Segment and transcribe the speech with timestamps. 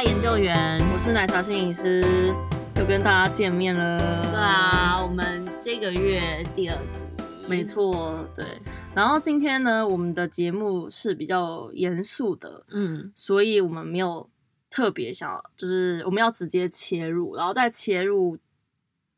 [0.00, 2.00] 咖研究员，我是奶茶心理师，
[2.76, 3.98] 又跟大家见面了。
[3.98, 7.04] 对啊，我们这个月第二集，
[7.46, 8.46] 没错，对。
[8.94, 14.30] 然后今天呢，我们的节目是比较严肃的，嗯，所以我们没有
[14.70, 18.38] 特别想要，就是我们要直接切入，然后在切入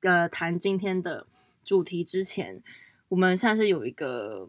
[0.01, 1.29] 呃谈今天的
[1.63, 2.61] 主题之前，
[3.11, 4.49] 我们现在是有一个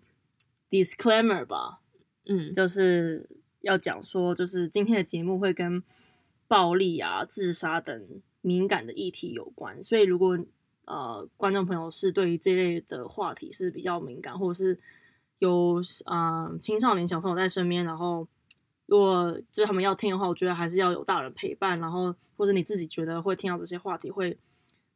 [0.72, 1.82] disclaimer 吧，
[2.26, 3.30] 嗯，就是。
[3.64, 5.82] 要讲说，就是今天的节目会跟
[6.54, 8.08] 暴力啊、自杀等
[8.42, 10.38] 敏感的议题有关，所以如果
[10.86, 14.78] 呃观众朋友是对于这类的话题是比较敏感，或者是
[15.40, 18.28] 有啊、呃、青少年小朋友在身边，然后
[18.86, 24.38] 如果就是他们要听的话，我觉得还是要有大人陪伴，然后或者你自己觉得会听到这些话题会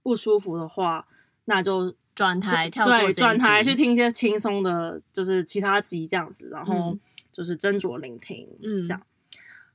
[0.04, 1.08] 不舒服的话，
[1.46, 6.92] 那就转台对，转台去听一些轻松的，就是其他集这样子，然后。
[6.92, 7.00] 嗯
[7.30, 9.02] 就是斟酌聆听，嗯，这样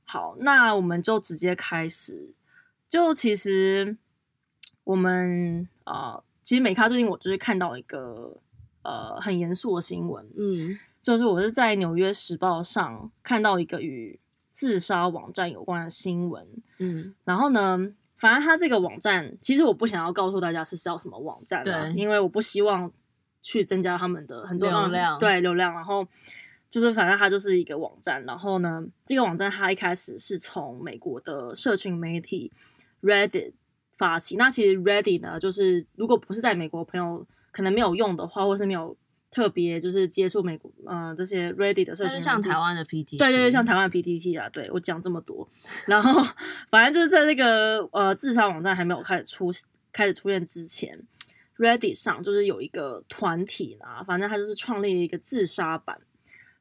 [0.05, 2.33] 好，那我们就直接开始。
[2.87, 3.97] 就其实
[4.83, 8.37] 我们啊、呃，其实美咖最近我就是看到一个
[8.83, 14.19] 呃很严肃的新闻，嗯，就是我是在《纽约时报》上看到一个与
[14.51, 16.45] 自杀网站有关的新闻，
[16.77, 22.91] 嗯，然后呢，反正他这个网站，其实我不想要告诉大家是叫什么网站，对，因为我不希望
[23.41, 26.07] 去增加他们的很多流量，对流量，然后。
[26.73, 32.51] 就是反正它就是一个网站，然后呢，这个网站它一开始是从美国的社群媒体
[33.03, 33.53] Reddit
[33.95, 34.37] 发起。
[34.37, 38.97] 那其实 Reddit 呢，就是如果不是在美国朋友可能没有用的话，或是没有
[39.29, 45.47] 特别就是接触美国呃这些 Reddit 的社群像台湾的 PTT，对对对，像台湾的 PTT 啊，对我讲这么多，
[45.85, 46.23] 然后
[46.71, 49.51] 反正就是在这个呃自杀网站还没有开始出
[49.91, 50.99] 开始出现之前
[51.59, 56.01] ，Reddit 上就是有一个团体啦，反正他就是创立了一个自杀版。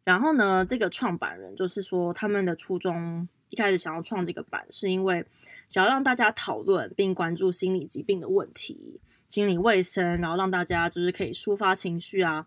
[0.05, 5.25] 然后呢，这个创办人就是说，他们的初衷一开始想要创这个版，是因为
[5.69, 12.47] 想要让大家讨论并关注心理疾病的问题、心理卫生，然后让大家就是可以抒发情绪啊。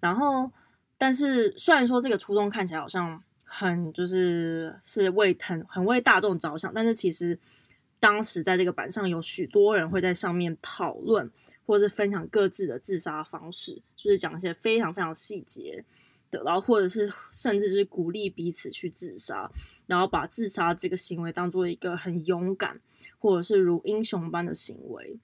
[0.00, 0.50] 然后，
[0.96, 7.38] 但是虽然说这个初衷看起来好像很就是是为很很为大众着想，但是其实
[8.00, 11.30] 当时在这个版上有许多人会在上面讨论
[11.64, 15.84] 或者是分享各自的自杀方式，就是讲一些非常非常细节。
[16.30, 19.50] 的，然后或者是甚至是鼓励彼此去自杀，
[19.86, 22.80] 然后把自杀这个行为当做一个很勇敢，
[23.18, 25.18] 或者是如英雄般的行为。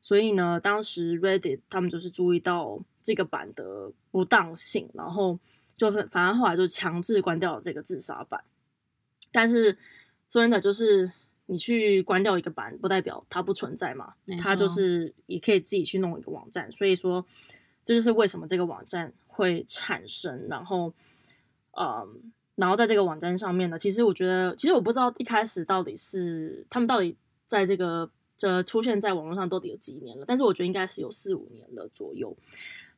[0.00, 5.38] 所以呢，当时 Reddit 他们就是注意到这个版的不当性，然后
[5.76, 8.42] 就反而后来就强制关掉了这个自杀版。
[9.30, 9.72] 但是
[10.30, 11.12] 说真的，就是
[11.46, 16.72] 你去关掉一个版，不代表它不存在嘛，它就是也可以自己去弄一个网站。
[16.72, 17.24] 所以说，
[17.84, 19.12] 这就是为什么这个网站。
[19.40, 20.92] 会产生，然后，
[21.72, 32.36] 嗯，然后在这个网站上面呢，其实我觉得，其实我不知道一开始到底是他们到底在这个这出现在网络上到底有几年了，但是我觉得应该是有四五年了左右。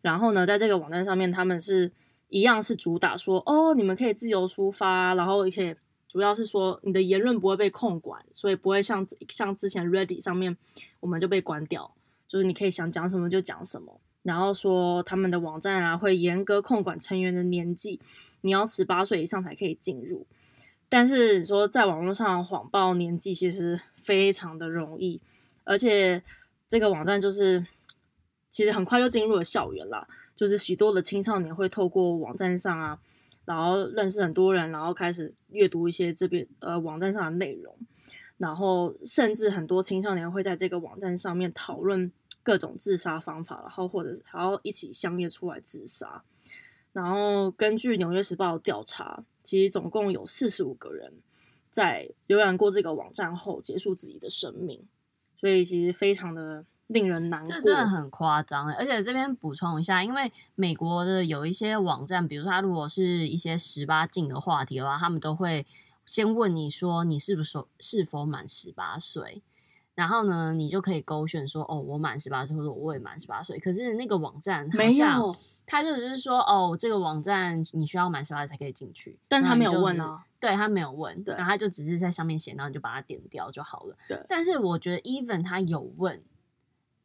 [0.00, 1.90] 然后呢，在这个网站上面，他们是
[2.28, 5.74] 一样是主打说，哦，你们可以自由抒发，然后也可以
[6.08, 10.56] 主要是说你的言论不会被控管，所以不会像像之前 Ready 上面
[10.98, 11.94] 我们就被关掉，
[12.26, 14.00] 就是你可以想讲什么就讲什么。
[14.22, 17.98] 然后说他们的网站啊会严格控管成员的年纪，
[18.42, 20.24] 你要十八岁以上才可以进入。
[20.88, 25.20] 但是说在网络上谎报年纪其实非常的容易，
[25.64, 26.22] 而且
[26.68, 27.66] 这个网站就是
[28.48, 30.06] 其实很快就进入了校园啦，
[30.36, 32.98] 就是许多的青少年会透过网站上啊，
[33.44, 37.74] 然后认识很多人，然后开始阅读一些这边呃网站上的内容，
[38.36, 42.12] 然后甚至很多青少年会在这个网站上面讨论。
[42.42, 46.22] 各种自杀方法，然后或者是还要一起相约出来自杀。
[46.92, 51.14] 然后根据《纽约时报》的调查，其实总共有四十五个人
[51.70, 54.86] 在浏览过这个网站后结束自己的生命，
[55.36, 57.50] 所以其实非常的令人难过。
[57.50, 65.66] 这真的很夸张，而且这边补充一下，因为美国的有一些网站，比如说他如果是一些十八禁的话题的话，他们都会
[66.04, 69.40] 先问你说你是不是是否满十八岁。
[69.94, 73.58] 然后呢，你就可以勾选说，哦，我满十八岁，或者我未满十八岁。
[73.58, 75.36] 可是那个网站没有，
[75.66, 79.18] 他就只是说，哦，这个网站你需要满十八岁才可以进去。
[79.28, 83.94] 但他没有问啊，对，他没有问，然后他就只是在上面写，然后你就把它点掉就好了。
[84.08, 84.18] 对。
[84.28, 86.22] 但是我觉得，even 他有问，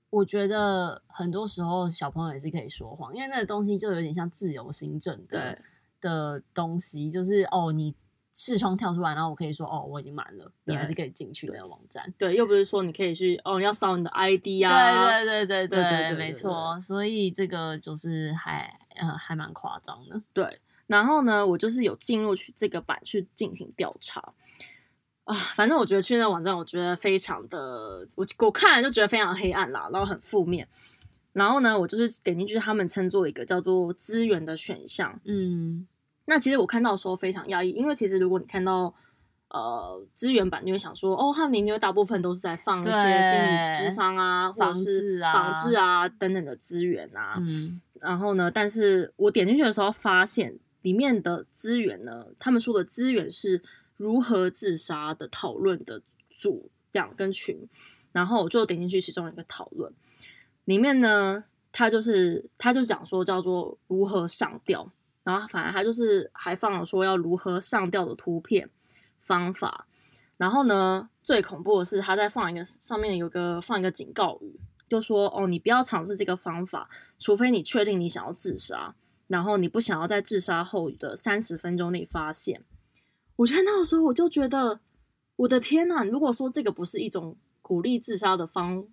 [0.10, 5.60] 我觉得很多时候小朋友也是可以说谎，因为那个东西就有点像自由行政的
[6.00, 7.94] 的东西，就是哦，你。
[8.38, 12.14] 视窗跳出来，然后我可以说哦，我已经满了，你还是可以进去那个网站。
[12.20, 15.10] 对，又不是说你可以去哦，你要扫你的 ID 啊。
[15.10, 16.80] 对对对对对对，没错。
[16.80, 20.22] 所以这个就是还呃还蛮夸张的。
[20.34, 24.34] 对，然后呢，我就是有进入去这个版去进行调查。
[25.24, 30.68] 啊，反正我觉得去那个网站，我觉得非常的，我我看了就觉得非常黑暗啦，然后很负面。
[31.34, 35.20] 然后呢，我就是点进去，他们称作一个叫做资源的选项。
[35.26, 35.88] 嗯，
[36.28, 38.94] 那其实我看到的时候非常讶异，因为其实如果你看到
[39.50, 47.38] 呃资源版，你会想说，哦，他们因为大部分都是在放一些心理咨商啊，或者是防治啊等等的资源啊。
[47.40, 53.64] 嗯，然后呢，但是我点进去的时候发现，里面的资源呢，他们说的资源是。
[54.00, 57.68] 如何自杀的讨论的组这样跟群，
[58.12, 59.92] 然后我就点进去其中一个讨论，
[60.66, 64.88] 里面呢，他就是他就讲说叫做如何上吊，
[65.28, 68.70] 然后反正他就是还放了说要如何上吊的图片
[69.20, 69.86] 方法，
[70.38, 74.58] 然后呢，最恐怖的是他在放一个上面有个放一个警告语，
[74.88, 76.90] 就说哦，你不要尝试这个方法，
[77.20, 78.96] 除非你确定你想要自杀，
[79.28, 82.64] 然后你不想要在自杀后的三十分钟内发现。
[83.36, 84.80] 我觉得那个时候我就觉得，
[85.36, 86.06] 我的天呐！
[86.06, 88.88] 如果说这个不是一种鼓励自杀的方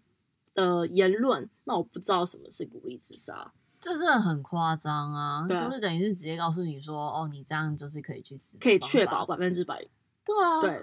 [0.53, 3.53] 的言论，那我不知道什么是鼓励自杀。
[3.85, 5.47] 这真的很夸张啊！
[5.47, 9.87] 就是等于是直接告诉你说，哦，你这样就是可以去死，可以确保百分之百。
[10.25, 10.83] 对啊，对。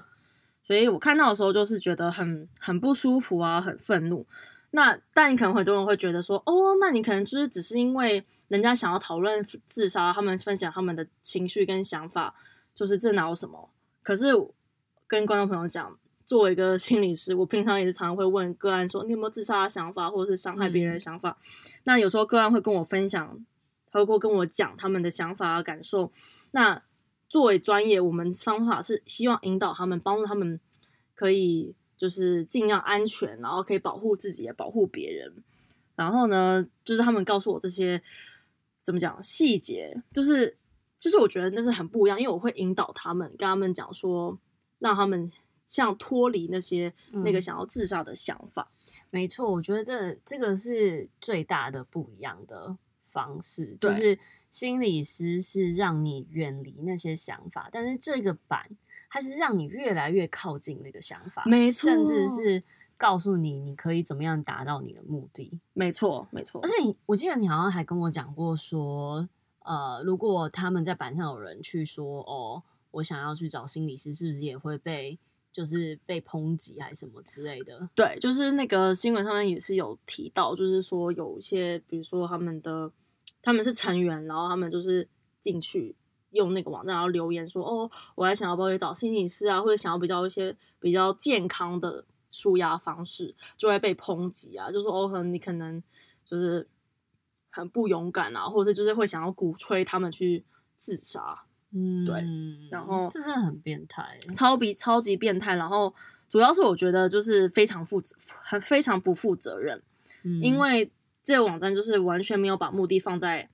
[0.62, 4.24] 所以我看到的时候就是觉得很很不舒服啊，很愤怒。
[4.70, 12.36] 那但你可能很多人会觉得说，哦，那你可能就是只是因为人家想要讨论自杀，他们分享他们的情绪跟想法。
[12.74, 13.70] 就是这哪有什么？
[14.02, 14.28] 可是
[15.06, 15.98] 跟观众朋友讲，
[16.32, 23.46] 作为一个心理师，我平常也是常常会问个案说：“你有没有自杀的想法，或者是伤害别人的想法？”嗯、那有时候个案会跟我分享，
[23.92, 26.10] 他会跟我讲他们的想法啊、感受。
[26.52, 26.82] 那
[27.28, 30.58] 作为专业，我们方法是希望引导他们，帮助他们
[31.14, 35.44] 可以就是尽量安全，然后可以保护自己，也保护别人。
[35.98, 38.02] 然后呢，就是他们告诉我这些
[38.82, 40.56] 怎么讲细节，就是。
[40.98, 44.38] 就是我觉得那是很不一样，因为我会引导他们，跟他们讲说，
[44.78, 45.28] 让他们
[45.72, 48.70] 像脱离那些那个想要自杀的想法。
[48.70, 54.20] 嗯、没错，我觉得这这个是最大的不一样的方式，就是
[54.52, 58.70] 心理师是让你远离那些想法，但是这个版
[59.10, 62.62] 它是让你越来越靠近那个想法，没错，甚至是
[62.98, 65.60] 告诉你你可以怎么样达到你的目的。
[65.74, 66.62] 没错，没错。
[66.62, 69.28] 而且你，我记得你好像还跟我讲过说。
[69.64, 75.20] 呃，如果他们在板上有人去说哦，我想要去找心理师，是不是也会被
[75.52, 77.90] 就是被抨击还是什么之类的？
[77.96, 82.92] 对，就是那个新闻上面也是有提到，就是说有一些，比如说他们的
[83.42, 85.08] 他们是成员，然后他们就是
[85.42, 85.96] 进去
[86.32, 95.82] 用那个网站，然后留言说哦，我还想要不要去找心理师啊，或者想要比较一些比较健康的舒压方式，就会被抨击啊，就说哦，可能你可能
[96.26, 96.68] 就是。
[97.54, 100.46] 很不勇敢啊，或者就是会想要鼓吹他们去
[100.78, 102.26] 自杀，嗯，对，
[102.70, 105.56] 然后这真的很变态，超比超级变态。
[105.56, 105.94] 然后
[106.30, 109.82] 主要是我觉得就是非常负责，很非常不负责任，
[110.24, 110.92] 嗯，因为
[111.24, 113.50] 这个网站就是完全没有把目的放在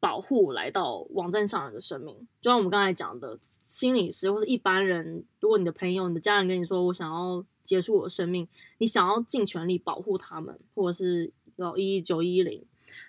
[0.00, 2.14] 保护来到网站上人的生命。
[2.40, 3.38] 就像我们刚才讲的，
[3.68, 8.46] 心理师或是一般人，如果你的朋友、你的家人跟你说我想要结束我的生命，
[8.78, 12.62] 你想要尽全力保护他们，或者是要一一九一零。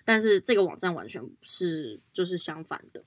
[0.06, 3.02] 但是这个网站完全是就是相反的，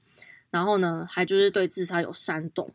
[0.51, 2.71] 然后呢，还就是对自杀有煽动。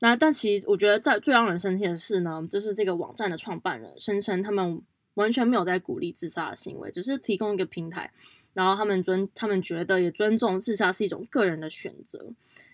[0.00, 4.80] 那但其实我觉得在最让人生气的是呢，就是这个网站的创办人声称他们
[5.14, 8.10] 完全没有在鼓励自杀的行为，只是提供一个平台，
[8.52, 12.24] 然后他们尊他们觉得也尊重自杀是一种个人的选择。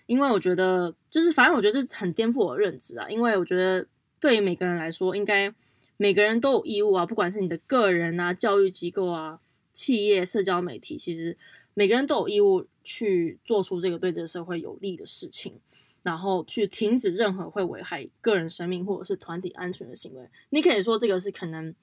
[0.07, 3.85] 因为我觉得就是反正我觉得这很颠覆我的认知啊，因为我觉得
[4.19, 5.53] 对于每个人来说，应该
[5.97, 9.39] 每个人都有义务啊，不管是你的个人啊、教育机构啊。
[9.73, 11.37] 企业、社交媒体，其实
[11.73, 15.59] 每个人都有义务去做出这个对这个社会有利的事情，
[16.03, 20.29] 然后去停止任何会危害个人生命或者是团体安全的行为。
[20.49, 21.73] 你可以说这个是可能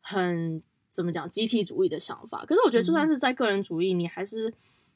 [0.00, 4.52] 很怎么讲集体主义的想法，可是我觉得就算是在个人主义，嗯、你还是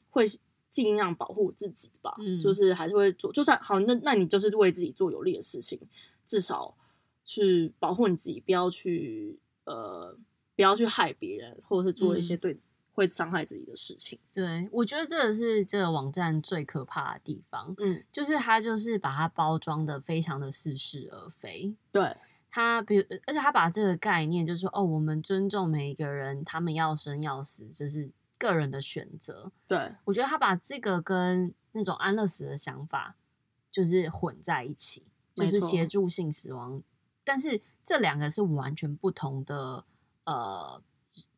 [0.09, 0.25] 会
[0.69, 2.15] 尽量保护自己吧。
[2.19, 5.79] 嗯，就是还是会做，就算好，那那你就是为自己做有利的事情，
[6.25, 6.75] 至少
[7.25, 10.17] 去保护你自己，不要去呃。
[10.55, 12.59] 不要去害别人，或者是做一些对、嗯、
[12.97, 14.17] 会伤害自己的事情。
[14.33, 17.75] 对，我觉得这个是这个网站最可怕的地方。
[17.77, 21.75] 嗯，就是它就是把它包装的非常的似是而非。
[21.91, 22.17] 对，
[22.49, 29.51] 它比如，而且它把这个概念就是说，哦，我们尊重每一个人，他们要生要死，就是个人的选择。
[29.67, 33.15] 对，我觉得他把这个跟那种安乐死的想法
[33.71, 35.03] 就是混在一起，
[35.35, 36.81] 就是协助性死亡。
[37.23, 39.85] 但是这两个是完全不同的。
[40.29, 40.81] 呃，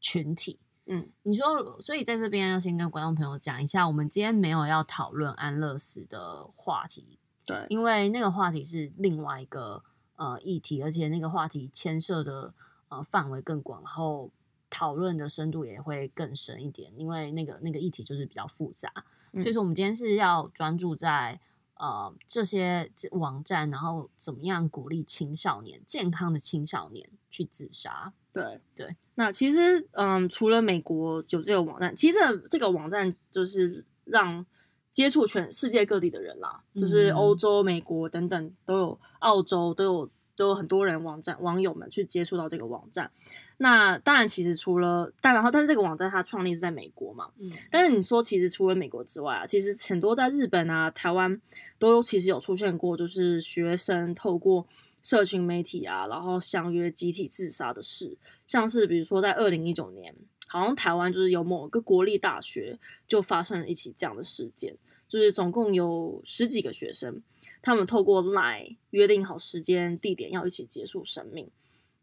[0.01, 0.59] 群体，
[0.91, 9.83] 嗯，你说，所以在这边要先跟观众朋友讲一下，我们今天没有要讨论安乐死的话题，对，因为那个话题是另外一个
[10.15, 12.53] 呃议题，而且那个话题牵涉的
[12.89, 14.31] 呃范围更广，然后
[14.69, 18.91] 讨论的深度也会更深一点，因为那个那个议题就是比较复杂，
[19.33, 21.39] 所以说我们今天是要专注在。
[21.81, 28.11] 呃，这些网站，然后怎么样鼓励青少年健康的青少年去自杀？
[28.31, 28.95] 对对。
[29.15, 34.45] 那其实，嗯，除了美国有这个网站，其实这个这个网站就是让
[34.91, 40.09] 接触全世界各地的人啦，就是欧洲、美国等等都有，澳洲都有。
[40.39, 43.11] 都有很多人网站网友们去接触到这个网站，
[43.57, 51.41] 那当然其实除了，但然后但是这个网站它创立是在美国嘛，嗯，但是你说其实除了美国之外啊，其实很多在日本啊、台湾
[51.77, 54.65] 都其实有出现过，就是学生透过
[55.01, 60.15] 社群媒体啊，然后相约集体自杀的事，像是比如说在二零一九年，
[60.47, 62.77] 好像台湾就是有某个国立大学
[63.07, 64.77] 就发生了一起这样的事件。
[65.07, 67.23] 就是总共有十几个学生，
[67.63, 71.49] 他们透过 LINE 约定好时间地点要一起结束生命，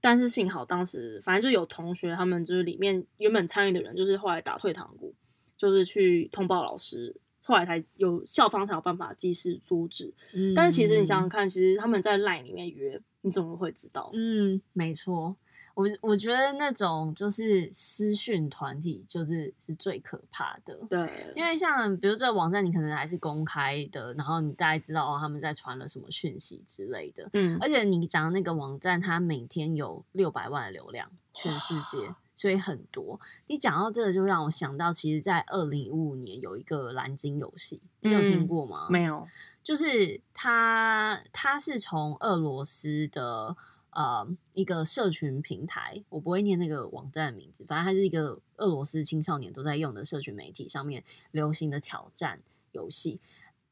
[0.00, 5.14] 但是幸好当时反正就有同学，他们就是里面原本参与的人，就是后来打退堂鼓，
[5.56, 7.14] 就是去通报老师，
[7.46, 10.12] 后来才有校方才有办法及时阻止。
[10.34, 14.10] 嗯，但是其实你想想看，其实他们在 LINE 里面约，你怎么会知道？
[14.12, 15.36] 嗯，没错。
[15.74, 20.74] 我我觉得那种就是私讯团体，就是是最可怕的。
[20.88, 27.28] 对，因为像比如这个网站，你可能还是公开的，然后你大概知道哦他们在传了什么讯息之类的。
[27.34, 31.98] 嗯，而且你讲的那个网站，它每天有六百万的流量，全世界，
[32.36, 33.18] 所以很多。
[33.48, 38.86] 你讲到这个，就让我想到，其实，在二零一五年有一个蓝鲸游戏，你有听过吗？
[38.88, 39.26] 嗯，没有，
[39.64, 43.56] 就是它，它是从俄罗斯的。
[43.96, 52.40] 呃，一个社群平台，我不会念那个网站的名字，反正它是一个俄罗斯青少年都在用的社群媒体上面流行的挑战
[52.72, 53.18] 游戏。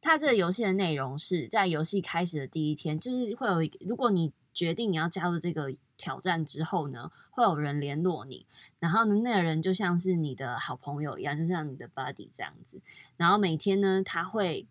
[0.01, 8.47] 它这个游戏的内容是在游戏开始的第一天，就是会有一个，如果你决定你要加入这个挑战之后呢，会有人联络你，
[8.79, 12.81] 然后呢，那个人就像是你的好朋友一样，就像你的 buddy 这样子，
[13.19, 14.67] 然后每天呢，他会。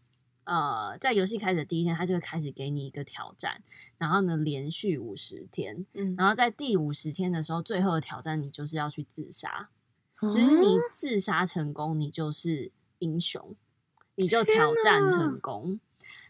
[0.46, 3.64] 呃，在游戏开始的第一天，他就会开始给你一个挑战，
[3.98, 9.70] 然后呢，连续五十天，嗯，然后在第五十天的时候，最后的挑战你就是要去自杀，
[10.30, 13.56] 只、嗯、是你自杀成功，你就是英雄，
[14.16, 15.80] 你就挑战成功。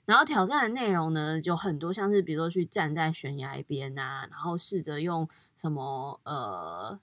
[0.05, 6.99] 然后挑战的内容呢，有很多，像是比如说去站在悬崖边啊，然后试着用什么呃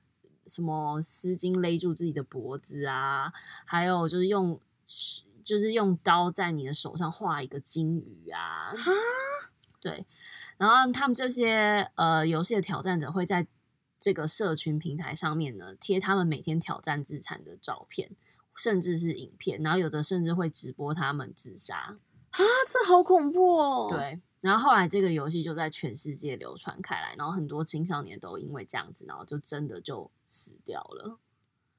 [0.47, 3.33] 什么丝巾勒住自己的脖子啊，
[3.65, 4.61] 还有就是用。
[5.43, 8.73] 就是用刀在你的手上画一个金鱼啊，
[9.81, 10.07] 对，
[10.59, 13.47] 然后他们这些呃游戏的挑战者会在
[13.99, 18.11] 这个社群平台上面呢贴他们每天挑战自残的照片，
[18.55, 21.97] 甚至是影片，然后有的甚至会直播他们自杀
[22.31, 23.87] 啊，这好恐怖哦！
[23.89, 31.19] 对，然后后来这个游戏就在全世界流传开来，然后很多青少年都因为这样子，然后就真的就死掉了。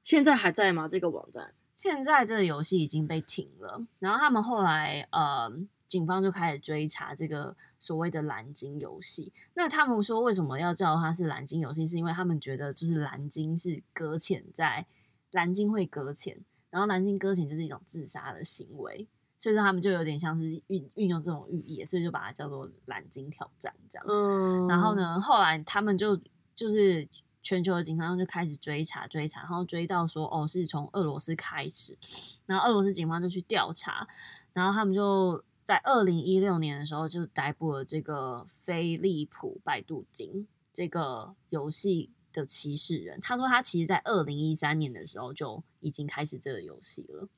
[0.02, 0.86] 现在还在吗？
[0.88, 1.54] 这个网站？
[1.76, 5.50] 现在这个游戏已经被停了，然后他们后来呃，
[5.88, 9.32] 警方就开始追查这个所谓的蓝鲸游戏。
[9.54, 11.86] 那他们说为什么要叫它是蓝鲸游戏？
[11.86, 14.86] 是因为他们觉得就是蓝鲸是搁浅在
[15.32, 16.38] 蓝鲸会搁浅，
[16.70, 19.08] 然后蓝鲸搁浅就是一种自杀的行为，
[19.42, 24.06] 所以说他们就有点像是运运用这种寓意，所以就把它叫做蓝鲸挑战这样。
[24.08, 26.16] 嗯，然后呢，后来他们就
[26.54, 27.08] 就是。
[27.44, 31.98] 全球的警方就开始追查追查，然后追到说哦，是从俄罗斯开始，
[32.46, 34.06] 然后俄罗斯警方就去调查，
[34.52, 43.20] 然后他们就在二零一六年的时候就逮捕了这个飞利浦摆渡鲸这个游戏的歧视人。
[43.20, 47.28] 他说他其实在二零一三年的时候就已经开始这个游戏了。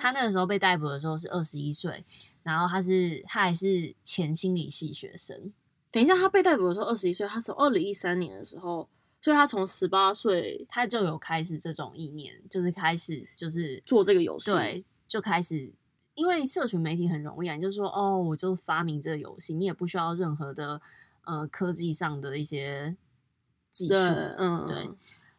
[0.00, 2.04] 他那个时候被逮捕的时候是二十一岁，
[2.42, 5.52] 然后他是他还是前心理系学生。
[5.90, 8.88] 等一下，他被逮捕的时候二十一岁，他从二零一三年的时候。
[9.22, 15.72] 所以他从十八岁，他就有开始这种意念，就是开始就是做这个游戏，对，就开始，
[16.12, 20.78] 因为社群媒体很容易啊，就是说哦，我就发明这个游戏，你也不需要任何的
[21.24, 22.94] 呃科技上的一些
[23.74, 23.94] 技术，
[24.38, 24.88] 嗯，对。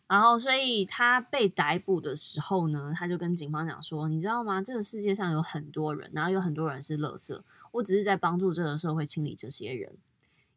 [0.08, 4.62] 然后，所以他被逮捕的时候呢，他就跟警方讲说：“你知道吗？
[4.62, 9.92] 这个世界上有很多人，然后有很多人是垃圾，我只是在帮助这个社会清理这些人。”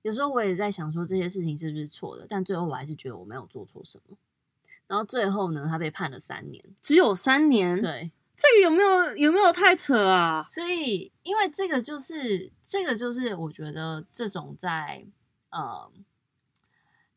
[0.03, 4.19] 有时候我也在想说这些事情是不是错的，但最后我还是觉得我没有做错什么。
[4.87, 7.81] 然后最后呢，他被判了三年，只有三年。
[7.81, 10.47] 对，这个有没有有没有太扯啊？
[10.51, 15.07] 所以，因为这个就是这个就是我觉得这种在
[15.51, 15.91] 呃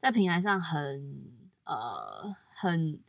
[0.02, 1.32] 在平台上很
[1.64, 3.00] 呃很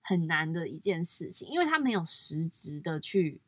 [0.00, 3.40] 很难的一件事情，因为他没有实质的去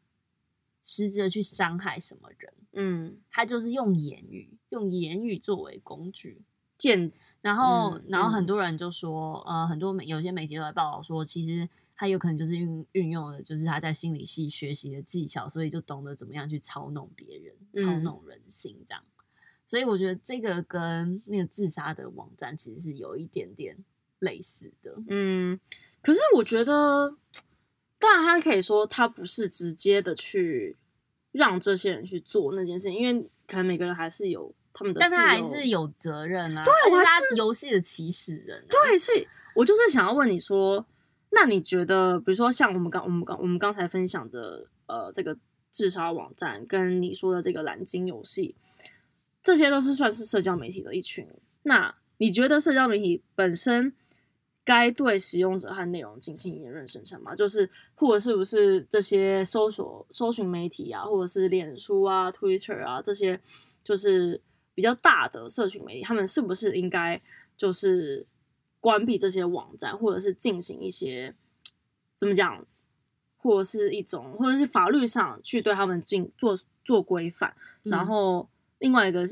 [0.81, 2.55] 实质的去伤害什么人。
[2.75, 6.43] 嗯，他就是用言语，用言语作为工具，
[6.79, 7.11] 见，
[7.41, 19.03] 然后、嗯、然后很多人就说，呃，很多媒有些媒体都在报道说，其实他有可能就是运运用了就是他在心理系学习的技巧，所以就懂得怎么样去操弄别人、操弄人性这样。
[19.65, 23.77] 嗯、所以我觉得这个跟那个自杀的网站其实是有一点点
[24.19, 24.97] 类似的。
[25.09, 25.59] 嗯，
[26.03, 27.17] 可是我觉得，
[27.99, 30.77] 当然他可以说他不是直接的去
[31.33, 34.55] 让这些人去做那件事情，因为可能每个人还是有。
[34.77, 36.65] 他们的，但他还是有责任啊！
[36.65, 38.67] 对，我还是游戏的起始人啊。
[38.69, 40.85] 对，所以我就是想要问你说，
[41.31, 45.39] 那你觉得，比如说像我们刚我们刚我们刚才分享的，呃，这个
[45.71, 48.57] 自杀网站，跟你说的这个蓝鲸游戏，
[49.45, 51.25] 这些都是算是社交媒体的一群。
[51.63, 53.93] 那你觉得社交媒体本身
[54.65, 57.37] 该对使用者和内容进行言论审查吗？
[57.37, 63.41] 就是或者是不是这些搜索搜寻媒体啊，或者是脸书啊、Twitter 啊这些，
[63.85, 64.41] 就是。
[64.77, 67.23] 比较大的社群媒体，他们是不是应该
[67.57, 68.27] 就是
[68.81, 71.33] 关闭这些网站，或者是进行一些
[72.17, 72.67] 怎么讲，
[73.37, 77.55] 或者是一种，或者是法律上去对他们进做做规范？
[77.85, 78.49] 嗯、然后
[78.85, 79.25] 另外一个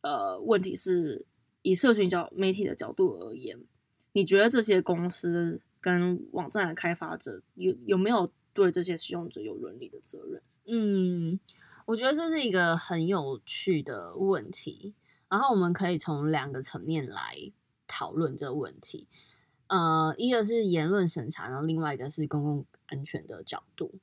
[0.00, 1.26] 呃问题是，
[1.60, 3.60] 以社群角媒体的角度而言，
[4.12, 10.42] 你觉得这些公司跟网站的开发者有有没有对这些使用者有伦理的责任？
[10.64, 11.38] 嗯。
[11.84, 14.94] 我觉得这是一个很有趣的问题，
[15.28, 17.50] 然后我们可以从两个层面来
[17.86, 19.06] 讨论这个问题。
[19.68, 23.94] 呃，一个是言论审查，然后另外一个是公共安全的角度。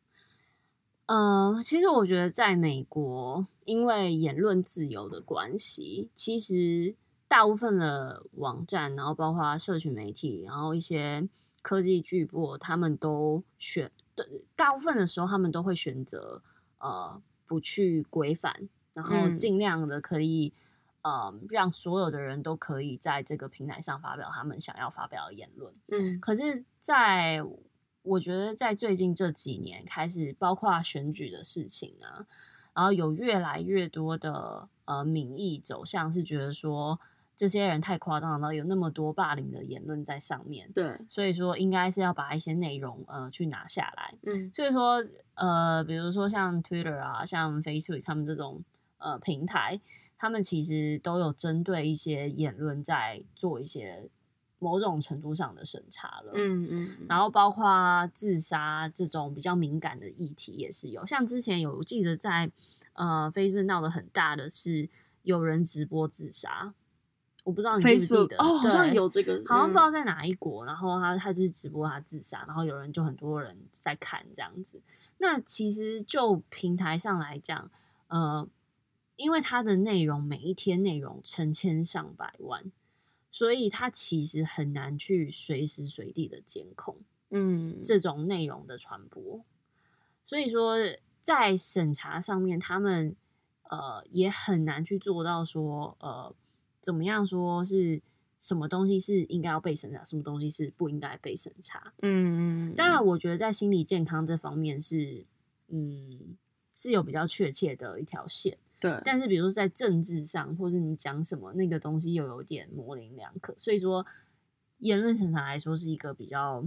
[1.08, 6.96] 呃，其实我觉得在美国，因为言论自由的关系，其实
[7.28, 11.28] 大部分的网站，然后包括社群媒体，然后一些
[11.62, 16.42] 科技巨擘，他们都选的，大部分的时候，他们都会选择
[16.80, 17.22] 呃。
[17.48, 20.52] 不去规范，然后尽量的可以，
[21.04, 25.72] 嗯、呃，让所有的人都可以在这个平台上发表他们想要发表的言论。
[25.90, 27.44] 嗯，可是，在
[28.06, 32.26] 我觉得在最近这几年开始，包括选举的事情啊，
[32.74, 37.00] 然后有越来越多的呃民意走向是觉得说。
[37.38, 48.64] 这些人太夸张了，然后有那么多霸凌的言论在上面，对，所以说应该是要把一些内容呃去拿下来，嗯，所以说呃，比如说像 Twitter 啊，像 Facebook 他们这种
[49.00, 49.82] 呃平台，
[50.18, 54.08] 他们其实都有针对一些言论在做一些
[54.66, 62.52] 某种程度上的审查了，嗯嗯，然后包括自杀这种比较敏感的议题也是有，像之前有我记得在
[62.94, 64.90] 呃 Facebook 闹得很大的是
[65.22, 66.74] 有人直播自杀。
[67.44, 74.82] 我不知道你记不记得好像有这个，好像不知道在哪一国，嗯、然后他他就是直播他自杀，然后有人就很多人在看这样子。
[75.20, 77.70] 那其实就平台上来讲，
[78.08, 78.48] 呃，
[79.16, 82.64] 因为它的内容每一天内容成千上百万，
[83.36, 86.96] 所以它其实很难去随时随地的监控，
[87.32, 89.44] 嗯，这种内容的传播。
[90.26, 90.78] 所以说，
[91.22, 93.14] 在审查上面，他们
[93.64, 96.34] 呃也很难去做到说呃。
[96.80, 98.00] 怎么样说是
[98.40, 101.92] 什么东西是应该要被审查，什么东西是不应该被审查？
[102.04, 102.76] 嗯嗯。
[102.76, 105.26] 当然，我觉得在心理健康这方面是，
[105.70, 106.38] 嗯，
[106.76, 108.60] 是有比较确切的一条线。
[108.80, 109.02] 对。
[109.04, 114.06] 但是，比如说在政治上，或是你讲什么那个东西又有点模棱两可，所以说
[114.80, 116.64] 言论审查来说是一个比较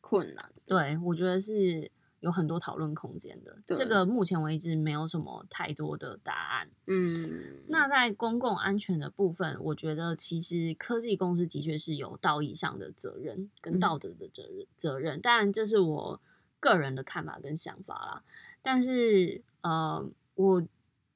[0.00, 0.52] 困难。
[0.66, 1.90] 对，我觉得是。
[2.20, 6.70] 有很多讨论空间的，对这个目前为止没有什么太多的答案。
[6.86, 15.20] 嗯，那在公共安全的部分，我觉得其实科技公司的确是有道义上的责任跟道德的责任，嗯、责任。
[15.20, 16.20] 当然，这是我
[16.58, 18.24] 个人的看法跟想法啦。
[18.62, 20.66] 但是，呃，我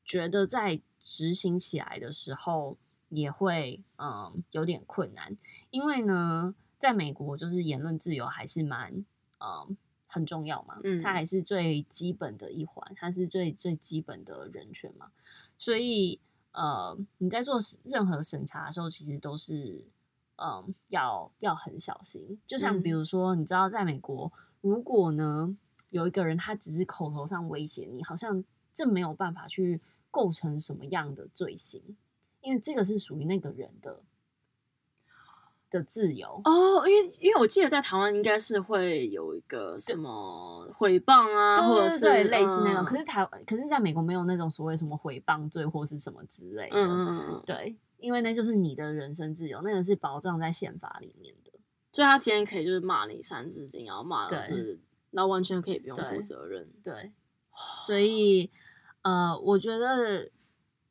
[0.08, 2.76] 觉得在执行起来的时候
[3.10, 5.36] 也会嗯、呃、有点困难，
[5.70, 9.06] 因为呢，在美国就是言论自由还是蛮嗯。
[9.38, 9.76] 呃
[10.10, 15.10] 很重要嘛，嗯，它还是最基本的一环，它是最最基本的人权嘛，
[15.58, 16.18] 所以
[16.52, 19.84] 呃，你在做任何审查的时候，其实都是
[20.36, 22.40] 嗯、呃，要要很小心。
[22.46, 25.54] 就像比如说，你知道，在美国，如果呢
[25.90, 28.42] 有一个人他只是口头上威胁你，好像
[28.72, 29.78] 这没有办法去
[30.18, 31.81] 构成什么样的罪行，
[32.40, 34.02] 因为这个是属于那个人的。
[35.70, 42.83] 的自由哦，因为因为我记得在台湾应该是会有一个什么诽谤啊，或者是对类似那种。
[42.83, 47.42] 嗯、可是台可是在美国没有那种所谓什么诽谤罪或是什么之类的。
[47.44, 51.52] 对，因为那就是你的人身自由，那个是保障在宪法里面的。
[51.92, 56.66] 所以他今天可以就是骂你三字经，然后骂了就是，那完全可以不用负责任。
[56.83, 56.94] 对。
[56.94, 57.12] 对
[57.85, 58.50] 所以
[59.02, 60.30] 呃，我觉得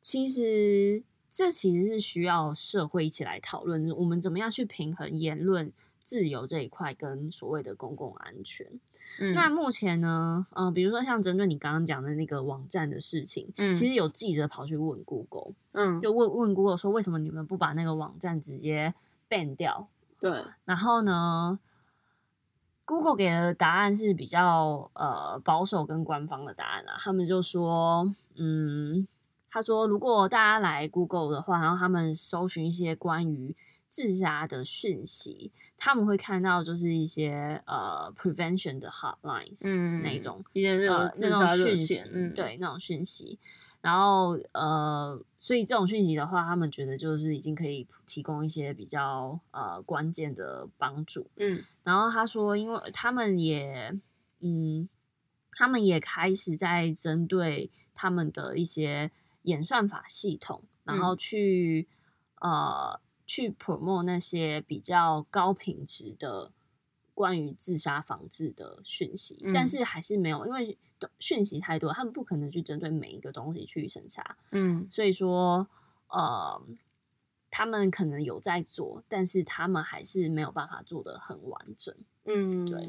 [0.00, 8.66] 其实这其实是需要社会一起来讨论，我们怎么样去平衡言论自由这一块跟所谓的公共安全。
[9.20, 18.94] 嗯、那目前呢，嗯、呃，比如说像针对你刚刚讲的那个网站的事情，嗯，其实有记者跑去问 Google，嗯，就问问 Google 说，为什么你们不把那个网站直接
[19.28, 19.88] ban 掉？
[20.20, 21.58] 对，然后呢
[22.88, 29.06] ，Google 给的答案是比较呃保守跟官方的答案啊，他们就说，嗯。
[29.50, 33.56] 他说：“如果大家来 Google 的话，然后他们搜寻一些关于
[33.88, 43.38] 自杀的讯息，他们会看到就是一些呃 prevention 的 hotlines，嗯，那种呃那种讯息，嗯、对那种讯息。
[43.80, 51.30] 然后呃，所以这种讯息的话，他们觉得就是已经可以提供一些比较呃关键的帮助。
[51.36, 53.94] 嗯，然后他说，因为他们也
[54.40, 54.88] 嗯，
[55.52, 59.10] 他们也开始在针对他们的一些。”
[59.42, 61.88] 演算法系统，然后去、
[62.42, 66.52] 嗯、呃去 promote 那些比较高品质的
[67.18, 70.78] 关于自杀防治的讯息，嗯、但是还是没有，因为
[71.18, 74.36] 讯息太多，他们不可能去针对每一个东西去审查。
[74.52, 75.66] 嗯，所以说
[76.10, 76.62] 呃，
[77.50, 81.92] 他们可能有在做，但是他们还是没有办法做得很完整。
[82.26, 82.88] 嗯，对，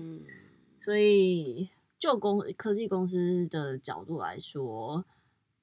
[0.78, 5.04] 所以就公科技公司的角度来说，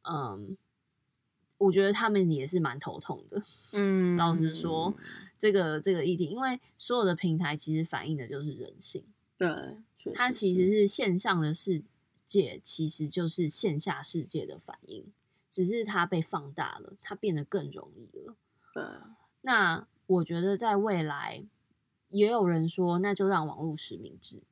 [0.03, 0.57] 嗯。
[1.59, 3.43] 我觉得他们也是蛮头痛的，
[3.73, 4.95] 嗯，老实说，
[5.39, 9.05] 这个这个议题，因为所有的平台其实反映的就是人性，
[9.39, 9.49] 对，
[10.15, 11.83] 它其实是线上的世
[12.27, 15.11] 界，其实就是线下世界的反应，
[15.49, 18.35] 只是它被放大了，它变得更容易了。
[18.75, 18.85] 对，
[19.41, 21.43] 那我觉得在未来，
[22.11, 24.43] 也有人说，那就让网络实名制，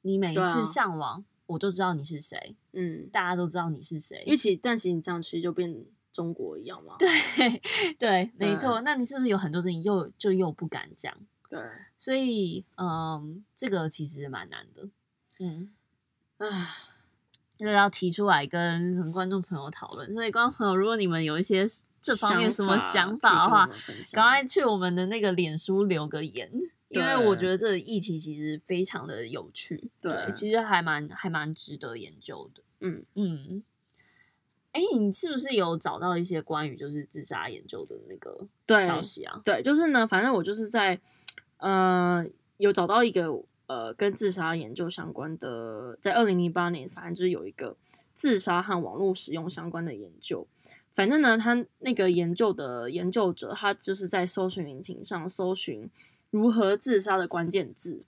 [0.00, 1.24] 你每一次上网。
[1.46, 7.08] 我就知道你是谁，嗯，大家都知道你是谁，因为其实但其实你这样其实就变中国一样嘛，对
[7.98, 8.80] 对，没错。
[8.80, 11.14] 那你是不是有很多事情又就又不敢讲？
[11.48, 11.60] 对，
[11.96, 14.88] 所以嗯，这个其实蛮难的，
[15.38, 15.70] 嗯，
[16.38, 16.68] 唉，
[17.58, 20.12] 就要提出来跟观众朋友讨论。
[20.12, 21.64] 所以观众朋友，如果你们有一些
[22.00, 23.68] 这方面什么想法的话，
[24.12, 26.50] 赶快去我们的那个脸书留个言。
[26.96, 32.62] 因为我觉得这个议题其实非常的有趣，对，对，其实还蛮还蛮值得研究的。
[32.80, 33.62] 嗯嗯，
[34.72, 38.46] 哎，你是不是有找到一些关于就是自杀研究的那个
[38.84, 39.40] 消息啊？
[39.44, 41.00] 对，对，就是呢，反正我就是在
[41.58, 42.26] 呃
[42.58, 43.28] 有找到一个
[43.66, 47.76] 呃跟自杀研究相关的，在二零零八年，反正就是有一个
[48.12, 50.46] 自杀和网络使用相关的研究。
[50.94, 55.90] 反正呢，他那个研究的研究者，他就是在搜寻引擎上搜寻。
[56.36, 58.04] 如何自杀的关键字，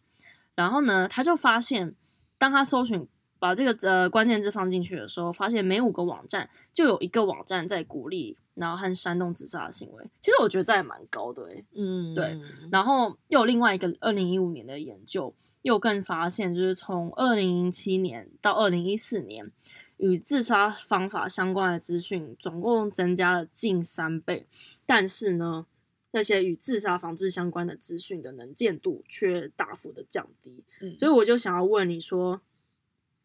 [0.54, 1.94] 然后呢，他就发现，
[2.36, 10.04] 当他搜寻把这个呃关键字放进去的时候，发现每五个网站就有一个网站在鼓励，然后和煽动自杀的行为。
[10.20, 12.38] 其实我觉得这还蛮高的诶，嗯，对。
[12.70, 19.50] 然后又有另外一个二零一五年的研究，又更发现，就是从二零零七年到二零一四年，
[19.96, 24.46] 与自杀方法相关的资讯总共增加了近三倍，
[24.84, 25.66] 但是呢。
[26.10, 32.40] 那些与自杀防治相关的资讯的能见度却大幅的降低，嗯，所以我就想要问你说，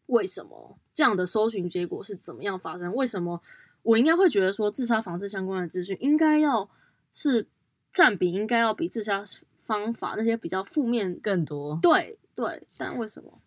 [0.06, 2.94] 为什么这样的搜寻结果是怎么样发生？
[2.94, 3.40] 为什么
[3.82, 6.68] 我应该会觉得说自杀防治相关的资讯应该要
[7.10, 7.46] 是
[7.90, 9.24] 占比应该要比自杀
[9.56, 11.78] 方法那些比较负面更多？
[11.80, 13.40] 对对，但为什么？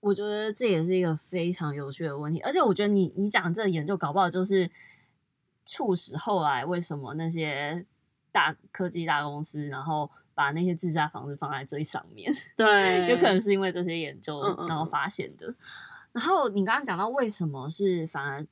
[0.00, 4.70] 我觉得这也是一个非常有趣的问题，而且我觉得你你讲这个研究搞不好就是
[5.62, 7.84] 促使后来为什么那些。
[8.32, 15.48] 大科技大公司，然后把那些自杀房子放在最上面，对， 有可能是因为这些研究然后发现的。
[15.48, 15.56] 嗯嗯，
[16.12, 18.46] 然后你刚刚讲到为什么是反而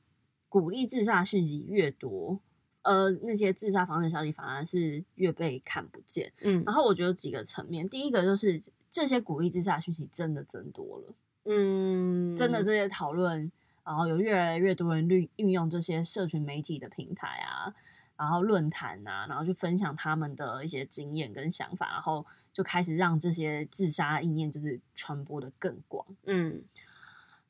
[0.47, 2.39] 鼓励自杀讯息越多，
[2.83, 6.31] 呃，那些自杀防治消息反而是越被看不见。
[6.43, 11.15] 嗯，然后我觉得几个层面，第一个就是这些鼓励自杀讯息真的增多了，
[11.45, 13.51] 嗯，真的这些讨论，
[13.83, 17.73] 然后有越来越多人运运用这些社群媒体的平台啊。
[18.17, 26.05] 然后论坛啊，然后去分享他们的一些经验跟想法，然后就开始让这些自杀意念就是传播的更广。
[26.25, 26.63] 嗯，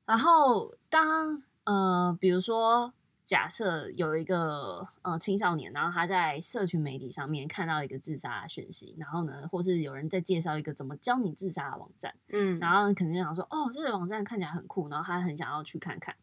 [0.06, 2.94] 然后当呃，比如说
[3.24, 16.16] 假设有一个呃青少年，然后他在社群媒体上面看到一个自杀讯息，然后呢，或是有人在介绍一个怎么教你自杀的网站，嗯，然后可能就想说，哦，这个网站看起来很酷，然后他很想要去看看。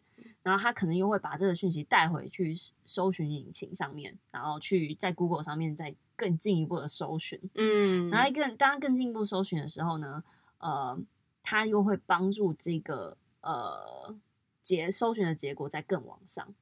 [0.48, 7.38] 然后他可能又会把这个讯息带回去搜寻引擎上面，然后去在 Google 上面再更进一步的搜寻。
[7.54, 10.24] 嗯，然后更当他更进一步搜寻的时候呢，
[10.58, 10.98] 呃，
[11.42, 14.16] 他又会帮助这个呃
[14.62, 16.54] 结搜寻的结果再更往上。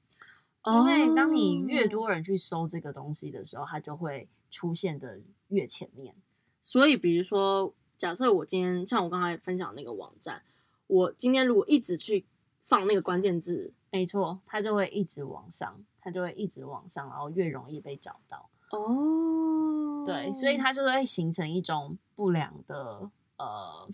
[0.64, 6.16] 因为当你越多人去搜这个东西的时候，它就会出现的越前面。
[6.60, 10.42] 所以，比如说，假设我今天像我刚才分享那个网站，
[10.88, 12.26] 我今天如果一直去
[12.64, 18.48] 放那个关键字，没错，它就会一直往上，它就会一直往上，然后越容易被找到。
[18.70, 23.88] 哦，对，所以它就会形成一种不良的呃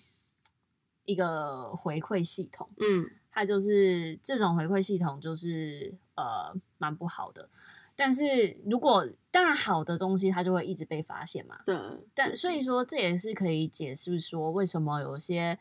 [1.04, 2.68] 一个回馈系统。
[2.78, 3.10] 嗯。
[3.34, 7.48] 它就是这种回馈系统，就是呃蛮不好的。
[7.96, 11.60] 但是如果当然好的东西，它就会一直被发现嘛。
[11.64, 11.74] 对。
[12.14, 15.58] 但所以说，这也是可以解释说，为什么有些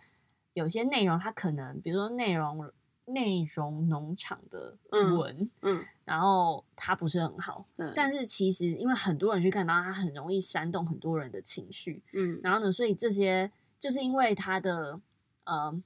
[0.54, 2.70] 有些内容它可能，比如说内容
[3.14, 7.66] 内容农场的文，嗯，嗯，然后它不是很好。
[7.76, 7.92] 对。
[7.96, 12.02] 但是其实因为很多人去看到，它很容易煽动很多人的情绪。
[12.14, 12.40] 嗯。
[12.44, 15.00] 然后呢，所以这些就是因为它的
[15.46, 15.82] 呃。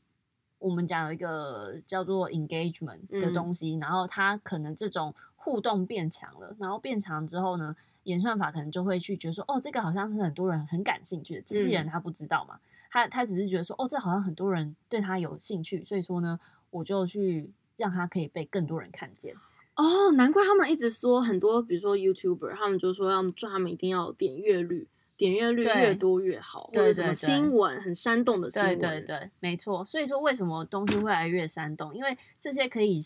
[0.58, 16.40] 我们讲有一个叫做 engagement 的东西，嗯、然后它可能这种互动变强了，然后变强之后呢，演算法可能就会去觉得说，哦，这个好像是很多人很感兴趣的，机器人他不知道嘛，嗯、他他只是觉得说，哦，这好像很多人对他有兴趣，所以说呢，
[16.76, 19.36] 我就去让他可以被更多人看见。
[19.76, 24.88] 哦，难怪他们一直说很多，比如说 YouTuber，他们就说要赚，他们一定要有点阅率。
[25.18, 29.86] 点阅率越多越好，对或者什么新闻很煽动的新闻，对对对，没错。
[29.86, 31.96] 所以说，为什么东西会越来越煽动？
[31.96, 33.00] 因为这些可以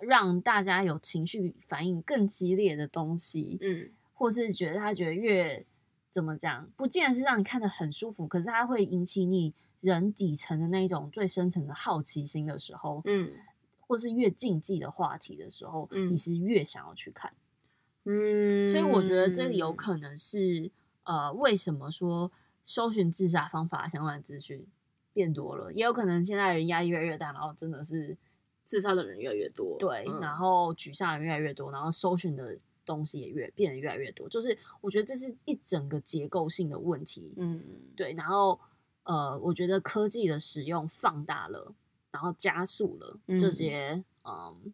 [0.00, 5.64] 让大家有情绪反应更激烈的东西，嗯，或是觉得他觉得越
[6.10, 13.32] 怎么讲，不见得是让你看得很舒服，可是它会引起你人底层的那一种最深层的好奇心的时候，嗯，
[13.86, 17.32] 或是越禁忌的话题的时候，嗯，你是越想要去看，
[18.04, 20.70] 嗯，所以我觉得这个有可能是。
[21.08, 22.32] 呃，为什么说
[22.64, 24.66] 搜寻自杀方法相关的资讯
[25.12, 25.72] 变多了？
[25.72, 28.18] 也有可能现在人压力越来越大，然后真的是
[28.64, 29.76] 自杀的人越来越多。
[29.78, 34.28] 对，嗯、然后沮丧的人越来越多，然后搜寻的东西也越变得越来越多。
[34.28, 37.32] 就是我觉得这是一整个结构性的问题。
[37.36, 37.62] 嗯，
[37.94, 38.12] 对。
[38.14, 38.58] 然后
[39.06, 41.72] 呃，我觉得科技的使用放大了，
[42.10, 44.54] 然后加速了这些嗯。
[44.64, 44.72] 嗯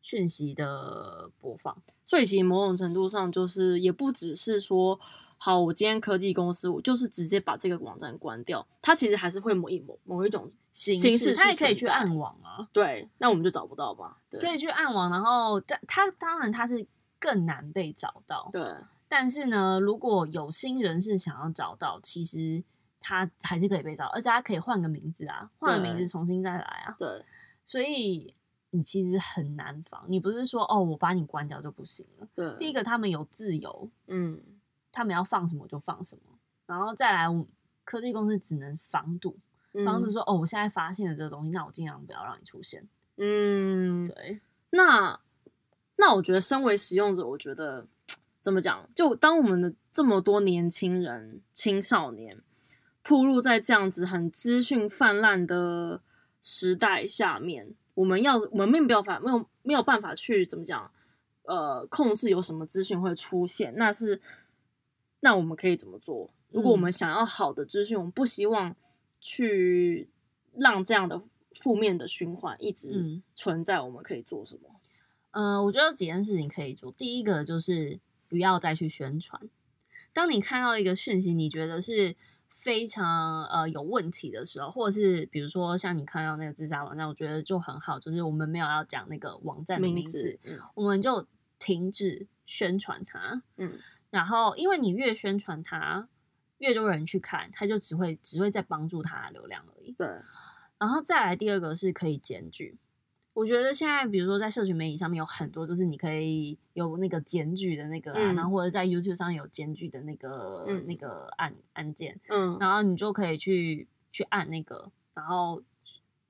[0.00, 1.76] 讯息的播放，
[2.06, 4.98] 所以其实某种程度上就是也不只是说，
[5.36, 12.66] 好，我今天科技公司，我就是直接把这个网站关掉，它其实还是会某一某某一种形式，它也可以去暗网啊。
[12.72, 14.16] 对，那我们就找不到吧？
[14.30, 16.86] 对，可以去暗网，然后但它当然它是
[17.18, 18.48] 更难被找到。
[18.50, 18.62] 对，
[19.08, 22.64] 但是呢，如果有心人士想要找到，其实
[23.00, 26.96] 它还是可以被找，而且他可以换个名字啊，换个名字重新再来啊。
[26.98, 27.24] 对，
[27.64, 28.34] 所以。
[28.70, 32.28] 你其实很难防，你不是说哦，我把你关掉就不行了。
[32.34, 34.38] 对，第一个他们有自由，嗯，
[34.92, 37.24] 他们要放什么就放什么，然后再来，
[37.84, 39.38] 科技公司只能防堵，
[39.86, 42.86] 防堵说、嗯、哦，我现在发现了这个东西，那我尽量不要让你出现。
[43.16, 44.38] 嗯，对。
[44.68, 45.18] 那
[45.96, 47.86] 那我觉得，身为使用者，我觉得
[48.38, 48.86] 怎么讲？
[48.94, 52.42] 就当我们的这么多年轻人、青少年，
[53.08, 56.02] 暴露在这样子很资讯泛滥的
[56.42, 57.74] 时代下面。
[57.94, 60.92] 我们要，我们没有办法，没有没有办法去怎么讲，
[61.44, 63.72] 呃，控制有什么资讯会出现。
[63.76, 64.20] 那是，
[65.20, 66.30] 那我们可以怎么做？
[66.50, 68.76] 如果我们想要好的资讯，嗯、我们不希望
[69.22, 70.10] 去
[70.52, 71.22] 让这样的
[71.54, 74.68] 负面的循环一直存在，我们可以做什么？
[75.30, 76.92] 嗯、呃，我觉得有几件事情可以做。
[76.92, 79.40] 第一个就是不要再去宣传。
[80.12, 82.14] 当你看到一个讯息，你觉得是。
[82.50, 91.26] 非常呃有问题的时候，或者是比如说像你看到那个自杀网站，我觉得就很好，就是我们没有要讲那个网站的名字，名字，我们就
[91.58, 93.42] 停止宣传它。
[93.56, 93.78] 嗯，
[94.10, 96.08] 然后因为你越宣传它，
[96.58, 99.92] 越多人去看，它就只会只会在帮助它的流量而已。
[99.92, 100.06] 对，
[100.78, 102.76] 然后再来第二个是可以检举。
[103.38, 115.62] 我觉得现在，比如说在社群媒体上面有很多，就是你可以有那个检举的那个、啊，嗯、然后或者在 YouTube 上有检举的那个、嗯、那个按按键，嗯，然后你就可以去去按那个，然后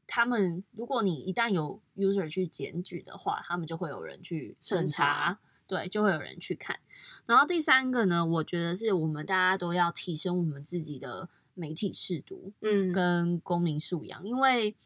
[0.07, 6.79] 他们如果你一旦有 user 去检举的话，他们就会有人去审查，对，就会有人去看。
[7.25, 14.77] 然后第三个呢，我觉得是我们大家都要提升我们自己的媒体识读，嗯，跟公民素养，因为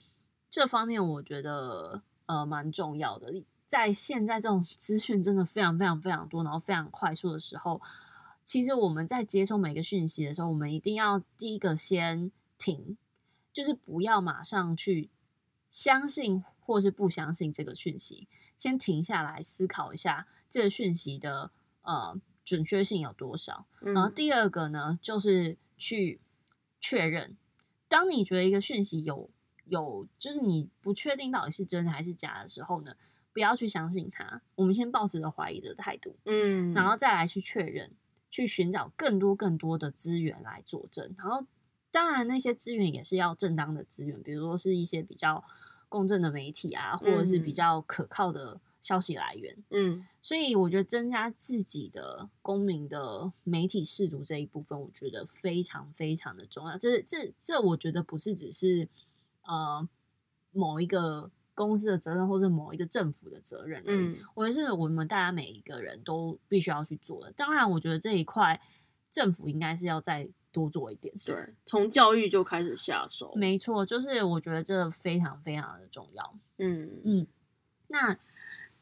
[0.49, 2.01] 这方面我觉得。
[2.33, 3.45] 呃，蛮重要的。
[3.67, 7.81] 在现在这种资讯真的非常非常非常多，然后非常快速的时候，
[8.43, 12.97] 其实我们在接收每个讯息的时候，我们一定要第一个先停，
[13.53, 15.11] 就是不要马上去
[15.71, 21.51] 相信或是不相信这个讯息，先停下来思考一下这个讯息的
[21.83, 23.67] 呃准确性有多少。
[23.83, 26.19] 嗯、然后第二个呢，就是去
[26.81, 27.37] 确认，
[27.89, 29.29] 当你觉得一个讯息有。
[29.73, 32.95] 有，就是你不确定到底是真的还是假的时候呢，
[33.33, 37.91] 不要去相信他，我们先抱持着怀疑的态度，嗯，然后再来去确认，
[38.31, 41.15] 去寻找更多更多的资源来佐证。
[41.17, 41.47] 然后，
[41.91, 45.43] 当然那些资源也是要正当的资源，比如说是一些比较
[45.89, 49.57] 公正的媒体啊，或者是比较可靠的消息来源。
[49.71, 56.77] 嗯，所以我觉得增加自己的公民的媒体视读这一部分，我觉得非常非常的重要。
[56.77, 58.89] 这这这，我觉得不是只是
[59.43, 59.89] 呃
[60.53, 61.31] 某一个。
[61.55, 67.31] 公司的责任，或者某一个政府的责任，嗯，我觉得是我们大家每一个人都必须要去做的。
[67.33, 68.59] 当然，我觉得这一块
[69.11, 73.35] 政府应该是要再多做一点，对，从教育就开始下手。
[73.37, 76.35] 没错，就是我觉得这非常非常的重要。
[76.57, 77.27] 嗯嗯，
[77.89, 78.17] 那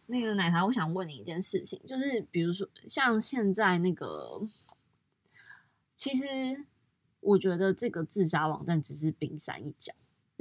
[0.06, 4.46] 那个奶茶，我想问你一件事情，就是比如说像现在那个，
[5.96, 6.26] 其实
[7.18, 9.92] 我觉得这个自杀网站只是冰山一角。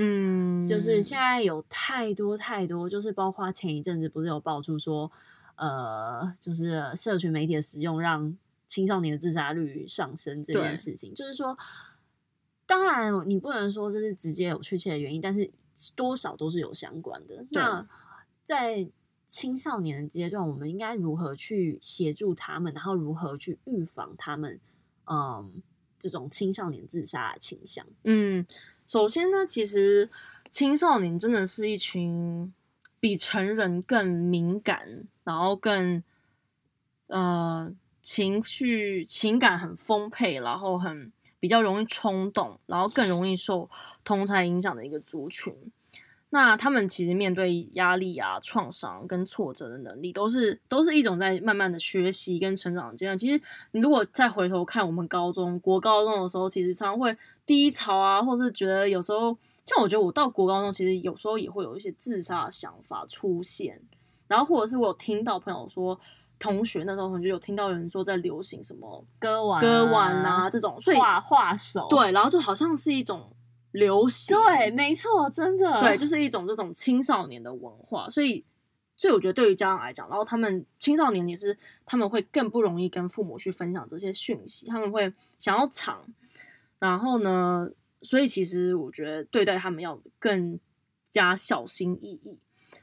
[0.02, 5.12] 嗯，就是现在有太多太多，就是包括前一阵子不是有爆出说，
[5.56, 11.14] 呃，就是社群媒体的使用让青少年的自杀率上升这件事情。
[11.14, 11.58] 就是说，
[12.66, 15.52] 当然你不能说这是直接有确切的原因，但是
[15.98, 17.46] 多少都是有相关的。
[17.50, 17.86] 那
[18.42, 18.88] 在
[19.28, 24.58] 青少年的阶段，我们应该如何去协助他们，然后如何去预防他们，
[25.12, 25.62] 嗯，
[26.00, 27.86] 这种青少年自杀的倾向？
[28.06, 28.48] 嗯。
[28.90, 30.10] 首先呢，其实
[30.50, 32.52] 青少年真的是一群
[33.00, 36.02] 比成人更敏感，然后更
[37.06, 37.72] 呃
[38.02, 43.70] 情绪情感很丰沛，然后很比较容易冲动，然后更容易受
[44.04, 45.54] 同侪影响的一个族群。
[46.32, 53.16] 那他们其实面对压力啊、创伤跟挫折的能力，都是都是一种在慢慢的学习跟成长的阶段。
[53.16, 53.40] 其实
[53.72, 57.16] 你如果再回头看我们高中、国高中的时候，其实常常会。
[57.50, 59.36] 低潮啊，或是觉得有时候，
[59.66, 63.82] 像我觉得我到国高中，其实有时候也会有一些自杀的想法出现，
[64.28, 66.00] 然后或者是我有听到朋友说，
[66.38, 73.32] 同学那时候可能就有听到有人说在流行什么割腕、割腕啊这种，所以画画手，对，然后就好像是一种
[73.72, 78.46] 流行，对，没错，真的，对，就是一种这种青少年的文化，所以，
[78.96, 86.06] 所以我觉得对于家长来讲，然后他们青少年也是他们会更不容易跟父母去分享这些讯息，他们会想要藏。
[86.80, 87.70] 然后呢，
[88.02, 90.58] 所以其实我觉得对待他们要更
[91.10, 92.40] 加小心翼翼。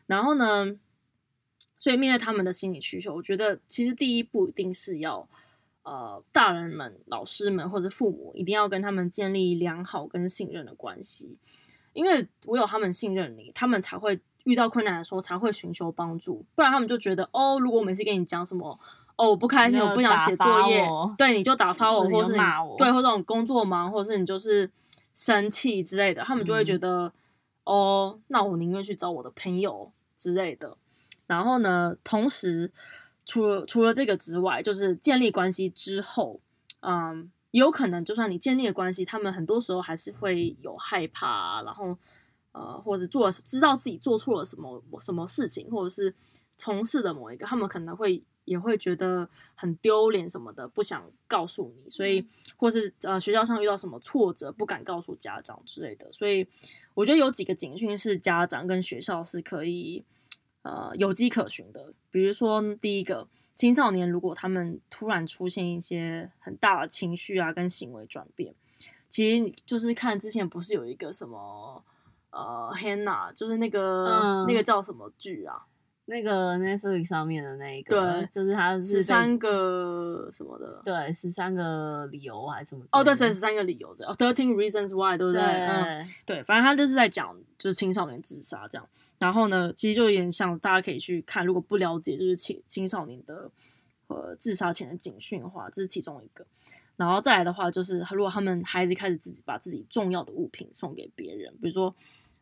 [0.06, 0.76] 然后呢，
[1.78, 5.26] 所以面对他们的心理需求，我觉得其实第一步一定是要，
[5.82, 11.38] 呃，大人们、老师们或者父母一定要跟他们建立良好跟信任的关系，
[11.94, 18.78] 因为唯有他们信任你，他们才会遇到困难的时候才会寻求帮助，不然他们就觉得哦，如果我每次跟你讲什么。
[19.16, 24.70] 哦，我不开心，我不想写作业，对，你就打发我，或是对，或者这种工作忙，或者是你就是
[25.14, 27.12] 生气之类的，他们就会觉得，嗯、
[27.64, 30.76] 哦，那我宁愿去找我的朋友之类的。
[31.26, 32.70] 然后呢，同时
[33.24, 36.38] 除了除了这个之外，就是建立关系之后，
[36.80, 41.96] 嗯，有可能就算你建立了关系，他们很多时候还是会有害怕、啊，然后
[42.52, 46.14] 呃，或者做了知道自己做错了什么什么事情，或者是
[46.58, 48.22] 从事的某一个，他们可能会。
[48.46, 56.46] 也会觉得很丢脸什么的，不想告诉你，所以或是呃学校上遇到什么挫折，不敢告诉家长之类的，所以
[56.94, 60.02] 我觉得有几个警讯是家长跟学校是可以
[60.62, 61.92] 呃有迹可循的。
[62.10, 68.54] 比如说第一个，青少年如果他们突然出现一些很大的情绪啊跟行为转变，
[69.08, 71.84] 其实就是看之前不是有一个什么
[72.30, 75.66] 呃 Hannah，就是那个、嗯、那个叫什么剧啊？
[76.08, 82.84] 那个 Netflix 上面的那一个，对，就是他是十三个什么的，对，十三个理由还是什么？
[82.92, 85.42] 哦，对，所以十三个理由这样，Thirteen Reasons Why，对不对？
[85.42, 88.88] 对，嗯，对，反正他就是在讲就是青少年自杀这样。
[89.18, 93.50] 然后呢，其实就有点像大家可以去看，如果不了解就是青青少年的
[94.06, 96.46] 呃自杀前的警讯的话，这是其中一个。
[96.94, 101.92] 然后再来的话，就是如果他们孩子开始自己把自己重要的物品送给别人，比如说。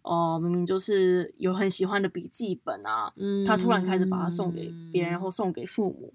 [0.05, 6.13] 哦，明明就是有很喜欢的笔记本啊，嗯，他突然开始把它送给别人，或送给父母，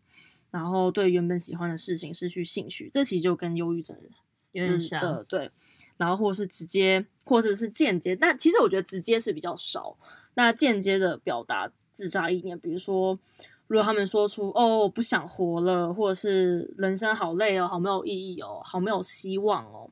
[0.51, 3.97] 然后对原本喜欢的事情失去兴趣，这其实就跟忧郁症
[4.51, 5.51] 有点像，的对。
[5.97, 9.97] 然后或是直接，或者是间接，但其实我觉得直接是比较少。
[10.35, 13.19] 那间接的表达自杀意念，比如说，
[13.67, 19.89] 如果他们说出“哦，我不想活了”，或者是“人生好累哦，好没有意义哦，好没有希望哦”。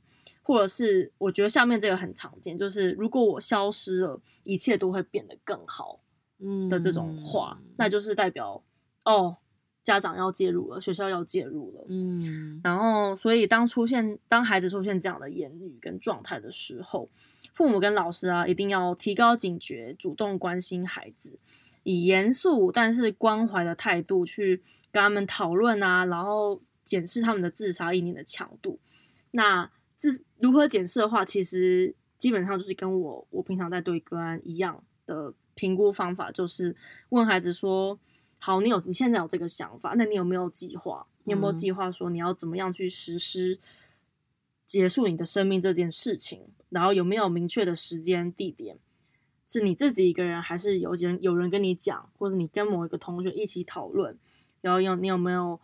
[0.48, 6.00] 或者是我觉得下面这个很常见，就是如果我消失了，一切都会变得更好，
[6.40, 8.64] 嗯的这种话，嗯、那就是代表
[9.04, 9.36] 哦，
[9.84, 17.10] 家长要介入了，学校要介入了，嗯，然后所以当出现当孩子出现这样的言语跟状态的时候，
[17.54, 21.38] 父母跟老师啊一定要提高警觉，主动关心孩子，
[21.84, 28.80] 以严肃但是关怀的态度去跟他们讨论啊，然后检视他们的自杀意念的强度。
[29.32, 36.76] 那自如何检视的话，其实基本上就是跟我我平常在对个案一样的评估方法，就是
[37.10, 38.00] 问孩子说
[38.38, 41.08] ：“好，你有你现在有这个想法，那你有没有计划？
[41.24, 43.60] 你有没有计划说你要怎么样去实施
[44.66, 46.44] 结束你的生命这件事情？
[46.70, 48.78] 然后有没有明确的时间地点？
[49.48, 54.16] 是你自己一个人，还是有人有人跟你讲，或者你跟某一个同学一起讨论？
[54.62, 55.60] 然后有你有没有？”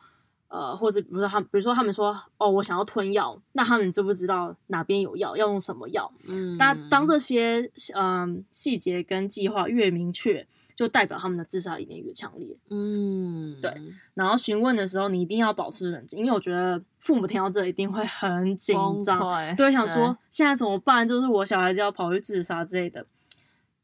[0.53, 6.13] 呃，或者比如说他，比如说他们说，哦，我想要吞药，那他们知不知道哪边有药，要用什么药？
[6.29, 12.55] 嗯，那当这些嗯细节跟计划越明确，就代表他们的自杀意念越强烈。
[12.69, 13.73] 嗯，对。
[14.13, 19.19] 然后询问的时候，你一定要保持冷静，因为我觉得父母听到这一定会很紧张，
[19.57, 21.07] 对，想说现在怎么办？
[21.07, 23.03] 就是我小孩子要跑去自杀之类的。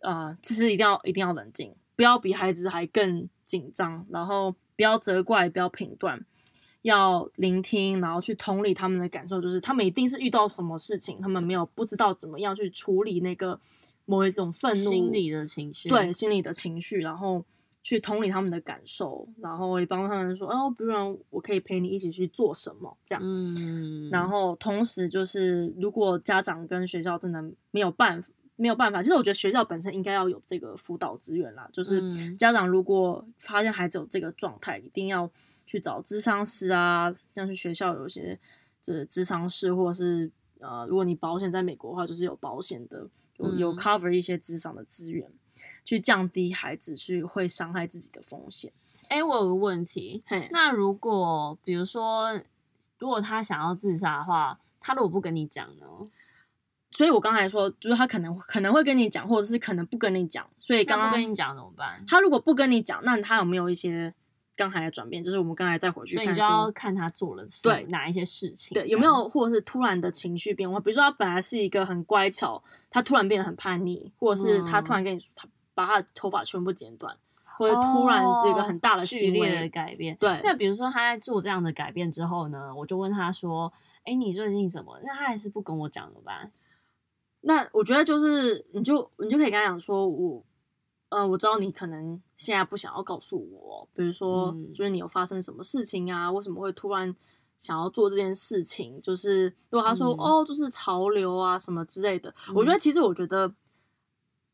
[0.01, 6.23] 啊、呃，其实一定要一定要冷静，不要比孩子还更紧张，然后不要责怪，不要评断。
[6.83, 13.59] 要聆听，然后去同理他们的感受，就是他们一定是遇到什么事情，他们没有不知道怎么样去处理那个
[14.05, 17.43] 某一种愤怒心理的情绪，对心理的情绪，然后
[17.83, 35.29] 去同理他们的感受，然后也帮他们说，哦，不然我可以陪你一起去做什么，这样，嗯，然后同时就是，如果家长跟学校真的没有办法，没有办法，其实我觉得学校本身应该要有这个辅导资源啦，就是家长如果发现孩子有这个状态，一定要。
[35.69, 38.39] 去找咨商师啊，像是学校有些
[38.81, 43.07] 就是咨商师，或者是呃，如果你保险在美国的话，就是有保险的，
[43.37, 48.73] 有有 cover 一些咨商的资源，嗯、去降低孩子去会伤害自己的风险。
[49.09, 52.33] 哎、欸，我有个问题，嘿那如果比如说，
[52.97, 55.85] 如果他想要自杀的话，他如果不跟你讲呢？
[56.89, 60.49] 所以我刚才说，就是他可能可能会跟你讲，或者是可能不跟你讲。
[60.59, 62.03] 所以刚刚不跟你讲怎么办？
[62.07, 64.15] 他如果不跟你讲，那他有没有一些？
[64.59, 77.15] 刚才的转变，就是我们刚才再回去看，所以你就要看他做了对哪一些事情，对有没有或者是突然的情绪变化，比如说他本来是一个很乖巧，他突然变得很叛逆，或者是他突然跟你说他把他的头发全部剪短，
[77.57, 80.17] 或者突然这个很大的剧烈的改变。
[80.19, 83.71] 对，那比如说他在做这样的改变之后呢，我就问他说
[84.03, 86.51] ：“哎，你最近怎么？”那他还是不跟我讲怎么办？
[87.41, 90.43] 那我觉得就是你就你就可以跟他讲说我。
[91.09, 96.31] 嗯、呃，我知道你可能现在不想要告诉我，比如说，就是你有发生什么事情啊？
[96.31, 97.15] 为什么会突然
[97.57, 99.01] 想要做这件事情？
[99.01, 103.53] 就是如果他说、嗯、哦，就是潮流啊什么之类的，嗯、我觉得其实我觉得，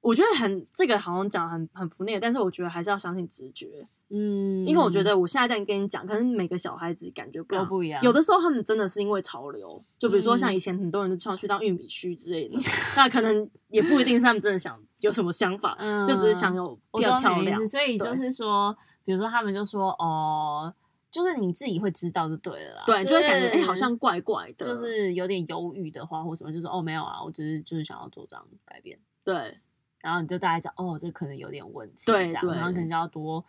[0.01, 3.87] 我觉得很这个好像讲很很不那个，但是我觉得还是要相信直觉。
[4.09, 8.01] 嗯，因为我觉得我现在在跟你讲，可能每个小孩子感觉不都不一样。
[8.03, 12.61] 有的时候他们真的是因为潮流，就比如说像以前很多人都穿去当玉米须之类的，嗯、
[12.95, 17.67] 那可能也不一定是他们真的想有什么想法，嗯、就只是想有比较漂亮。
[17.67, 20.71] 所以就是说，比如说他们就说哦，
[21.09, 22.83] 就是你自己会知道就对了啦。
[22.85, 28.99] 对，就会感觉哎、欸，好像怪怪的，就是有点犹豫的话或什么，就是哦没有啊，我只是就是想要做这样改变。
[29.23, 29.57] 对，
[30.03, 33.43] 然后你就大概讲哦，这可能有点问题，对，这样，然后可能就要多。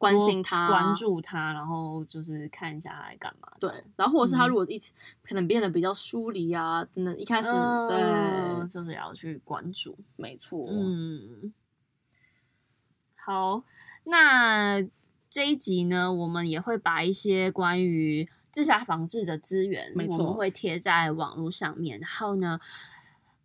[0.00, 3.46] 关心他，关注他，然后就是看一下他在干嘛。
[3.60, 7.86] 对，然后或者是他如果一起、嗯、可能变得比较疏离啊，那一开始、呃、
[8.60, 9.98] 对，就是要去关注。
[10.16, 10.66] 没错。
[10.70, 11.52] 嗯。
[13.14, 13.62] 好，
[14.04, 14.80] 那
[15.28, 22.00] 这一集呢，我们也会把一些关于自杀防治的资源，我们会贴在网络上面。
[22.00, 22.58] 然后呢，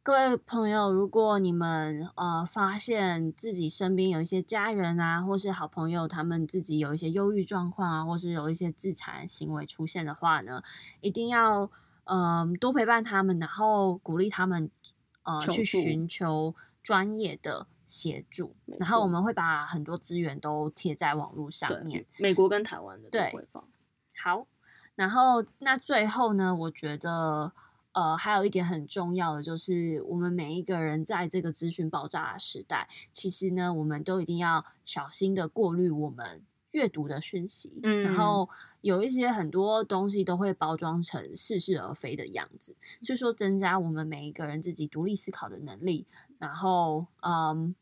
[0.05, 10.61] 各位朋友，如果你们呃发现自己身边有一些家人啊，或是好朋友，他们自己有一些忧郁状况啊，或是有一些自残行为出现的话呢，
[11.01, 11.63] 一定要
[12.03, 14.69] 嗯、呃、多陪伴他们，然后鼓励他们
[15.23, 16.53] 呃去寻求
[16.83, 18.55] 专业的协助。
[18.77, 23.33] 然后我们会把很多资源都贴在网络上面，美国跟台湾的对。
[24.23, 24.45] 好，
[24.93, 27.51] 然后那最后呢，我觉得。
[27.95, 36.41] 呃，还有一点很重要的就是，我们每一个人在这个资讯爆炸的时代，其实呢，我们都一定要小心的过滤我们
[36.71, 37.79] 阅读的讯息。
[37.83, 38.49] 嗯，然后
[38.81, 46.05] 有一些很多东西都会包装成似是而非的样子，所以说增加我们每一个人自己独立思考的能力。
[46.37, 47.73] 然后，嗯，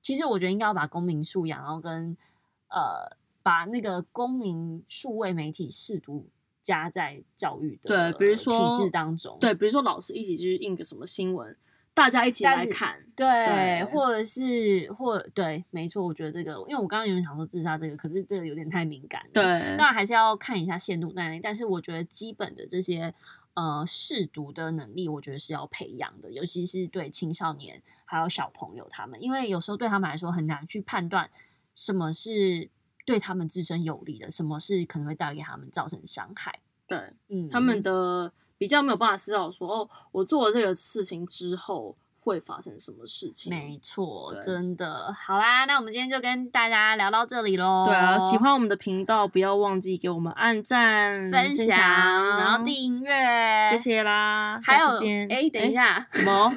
[0.00, 2.16] 其实我觉得应该要把公民素养，然后跟
[2.66, 6.26] 呃，把那个公民数位媒体试读。
[6.62, 11.54] 加在教育的对，比如说体制当中，对，比如说老师一起去印个什么新闻，
[11.92, 23.12] 大家一起来看，对，对或者是或对，没错，我觉得这个，因为我刚刚有点想说自杀这个，可是这个有点太敏感了，对，当然还是要看一下限度在但是我觉得基本的这些
[23.54, 31.28] 呃识读的能力，我觉得是要培养的，尤其是对青少年还有小朋友他们，因为有时候对他们来说很难去判断
[31.74, 32.70] 什么是
[33.04, 36.60] 对他们自身有利的，什么是可能会带给他们造成伤害。
[36.86, 36.98] 对，
[37.28, 41.96] 嗯，他们的比较没有办法思考说，哦，我做了这个事情之后。
[42.24, 43.50] 会发生什么事情？
[43.50, 45.64] 没错，真的好啦。
[45.64, 47.84] 那我们今天就跟大家聊到这里喽。
[47.84, 51.76] 对啊，喜欢我们的频道，不要忘记给我们按赞、分享，
[52.38, 53.12] 然后订阅，
[53.68, 54.60] 谢谢啦。
[54.62, 54.86] 还有，
[55.28, 56.52] 哎，等一下，什么？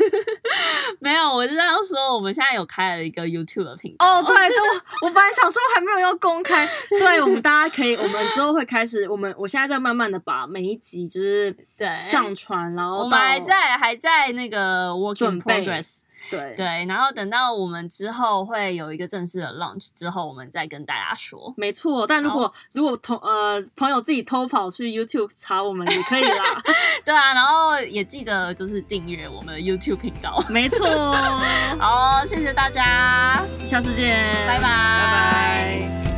[1.00, 4.06] 没有，我是要说，我们现在有开了一个 YouTube 的频道。
[4.06, 4.58] 哦， 对，对，
[5.02, 6.70] 我本来想说还没有要公开。
[6.90, 15.55] 对，我们大家可以，我们之后会开始，我们我现在在慢慢的把每一集就是对上传，然后我们还在还在那个 work 准备。
[16.30, 21.54] 对对，然后等到我们之后会有一个正式的 launch 之后，我们再跟大家说。
[21.56, 26.62] 没错，但如果如果同呃朋友自己偷跑去 YouTube 查我们也可以啦。
[27.06, 30.44] 对啊，然后也记得就是订阅我们的 YouTube 频道。
[30.50, 30.88] 没错，
[31.80, 34.62] 好，谢谢大家，下次见，拜拜。
[34.62, 36.15] 拜拜。